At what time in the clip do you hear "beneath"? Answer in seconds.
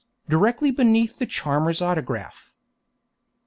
0.71-1.19